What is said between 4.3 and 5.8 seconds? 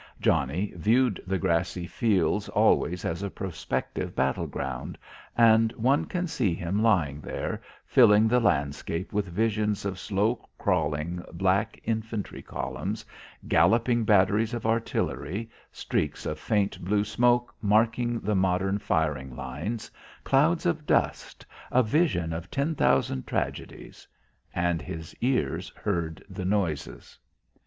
ground, and